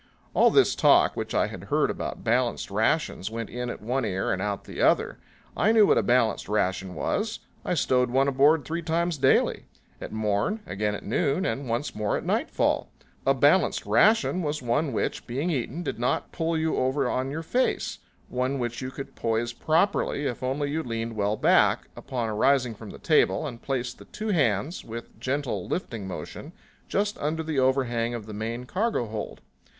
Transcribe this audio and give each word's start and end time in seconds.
All 0.33 0.49
this 0.49 0.73
talk 0.73 1.15
which 1.15 1.35
I 1.35 1.45
had 1.45 1.65
heard 1.65 1.91
about 1.91 2.23
balanced 2.23 2.71
rations 2.71 3.29
went 3.29 3.51
in 3.51 3.69
at 3.69 3.83
one 3.83 4.03
ear 4.03 4.33
and 4.33 4.41
out 4.41 4.61
at 4.61 4.63
the 4.63 4.81
other. 4.81 5.19
I 5.55 5.71
knew 5.71 5.85
what 5.85 5.99
a 5.99 6.01
balanced 6.01 6.49
ration 6.49 6.95
was. 6.95 7.37
I 7.63 7.75
stowed 7.75 8.09
one 8.09 8.27
aboard 8.27 8.65
three 8.65 8.81
times 8.81 9.19
daily 9.19 9.65
at 10.01 10.11
morn, 10.11 10.61
again 10.65 10.95
at 10.95 11.05
noon 11.05 11.45
and 11.45 11.69
once 11.69 11.93
more 11.93 12.17
at 12.17 12.25
nightfall. 12.25 12.89
A 13.27 13.35
balanced 13.35 13.85
ration 13.85 14.41
was 14.41 14.59
one 14.59 14.91
which, 14.91 15.27
being 15.27 15.51
eaten, 15.51 15.83
did 15.83 15.99
not 15.99 16.31
pull 16.31 16.57
you 16.57 16.77
over 16.77 17.07
on 17.07 17.29
your 17.29 17.43
face; 17.43 17.99
one 18.27 18.57
which 18.57 18.81
you 18.81 18.89
could 18.89 19.13
poise 19.13 19.53
properly 19.53 20.25
if 20.25 20.41
only 20.41 20.71
you 20.71 20.81
leaned 20.81 21.15
well 21.15 21.37
back, 21.37 21.89
upon 21.95 22.27
arising 22.27 22.73
from 22.73 22.89
the 22.89 22.97
table, 22.97 23.45
and 23.45 23.61
placed 23.61 23.99
the 23.99 24.05
two 24.05 24.29
hands, 24.29 24.83
with 24.83 25.09
a 25.15 25.19
gentle 25.19 25.67
lifting 25.67 26.07
motion, 26.07 26.53
just 26.87 27.19
under 27.19 27.43
the 27.43 27.59
overhang 27.59 28.15
of 28.15 28.25
the 28.25 28.33
main 28.33 28.65
cargo 28.65 29.05
hold. 29.05 29.41